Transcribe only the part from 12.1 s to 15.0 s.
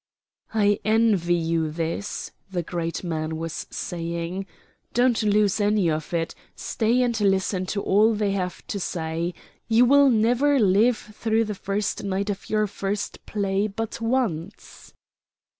of your first play but once."